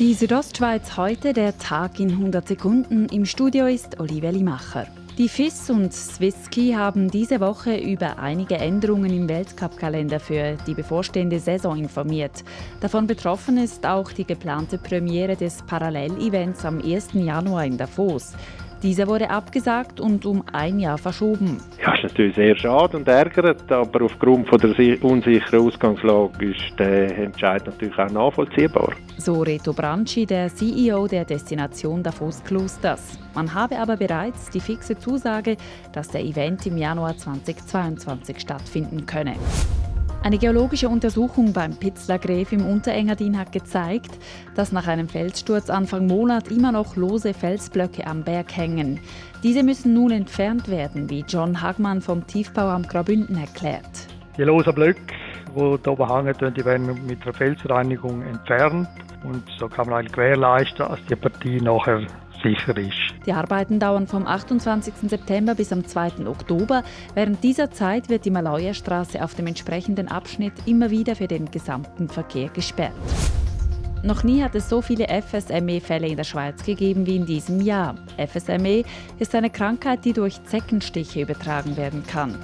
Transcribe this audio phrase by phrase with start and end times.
[0.00, 3.06] Die Südostschweiz heute, der Tag in 100 Sekunden.
[3.10, 4.88] Im Studio ist Olivia Limacher.
[5.18, 11.38] Die FIS und Swisski haben diese Woche über einige Änderungen im Weltcup-Kalender für die bevorstehende
[11.38, 12.42] Saison informiert.
[12.80, 17.10] Davon betroffen ist auch die geplante Premiere des Parallelevents am 1.
[17.12, 18.32] Januar in Davos.
[18.84, 21.56] Dieser wurde abgesagt und um ein Jahr verschoben.
[21.82, 27.16] Ja, ist natürlich sehr schade und ärgert, aber aufgrund von der unsicheren Ausgangslage ist der
[27.16, 28.92] Entscheid natürlich auch nachvollziehbar.
[29.16, 33.18] So Reto Branchi, der CEO der Destination Davos Klosters.
[33.34, 35.56] Man habe aber bereits die fixe Zusage,
[35.94, 39.34] dass der Event im Januar 2022 stattfinden könne.
[40.24, 44.18] Eine geologische Untersuchung beim Pitzler Gräf im Unterengadin hat gezeigt,
[44.54, 49.00] dass nach einem Felssturz Anfang Monat immer noch lose Felsblöcke am Berg hängen.
[49.42, 53.84] Diese müssen nun entfernt werden, wie John Hagmann vom Tiefbauamt Graubünden erklärt.
[54.38, 55.02] Die losen Blöcke,
[55.54, 58.88] die hier oben hängen, die werden mit einer Felsreinigung entfernt.
[59.24, 62.00] Und so kann man gewährleisten, dass die Partie nachher
[62.44, 62.92] sicher ist.
[63.26, 64.94] Die Arbeiten dauern vom 28.
[65.08, 66.26] September bis am 2.
[66.26, 66.84] Oktober.
[67.14, 72.08] Während dieser Zeit wird die Malauerstraße auf dem entsprechenden Abschnitt immer wieder für den gesamten
[72.08, 72.92] Verkehr gesperrt.
[74.04, 77.94] Noch nie hat es so viele FSME-Fälle in der Schweiz gegeben wie in diesem Jahr.
[78.18, 78.84] FSME
[79.18, 82.38] ist eine Krankheit, die durch Zeckenstiche übertragen werden kann.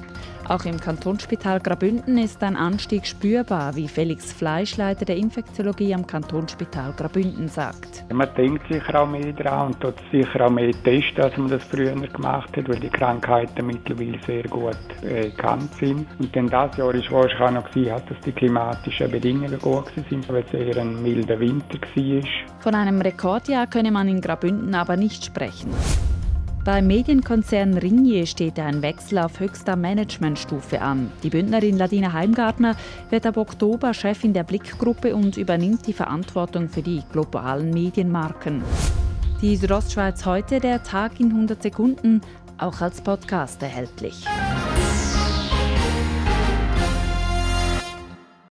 [0.50, 6.92] Auch im Kantonsspital Grabünden ist ein Anstieg spürbar, wie Felix Fleischleiter der Infektiologie am Kantonsspital
[6.96, 8.04] Grabünden sagt.
[8.12, 11.62] Man denkt sicher auch mehr daran und tut sicher auch mehr testen, als man das
[11.62, 16.08] früher gemacht hat, weil die Krankheiten mittlerweile sehr gut äh, bekannt sind.
[16.18, 20.28] Und dann das Jahr ist wahrscheinlich auch noch gewesen, dass die klimatischen Bedingungen gut sind,
[20.28, 22.22] weil es eher ein milder Winter war.
[22.58, 25.70] Von einem Rekordjahr könne man in Grabünden aber nicht sprechen.
[26.72, 31.10] Beim Medienkonzern Ringier steht ein Wechsel auf höchster Managementstufe an.
[31.24, 32.76] Die Bündnerin Ladina Heimgartner
[33.10, 38.62] wird ab Oktober Chefin der Blickgruppe und übernimmt die Verantwortung für die globalen Medienmarken.
[39.42, 42.20] Die Südostschweiz heute, der Tag in 100 Sekunden,
[42.56, 44.24] auch als Podcast erhältlich.